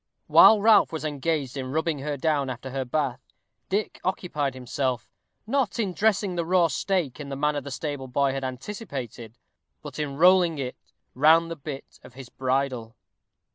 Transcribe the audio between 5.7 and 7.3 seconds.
in dressing the raw steak in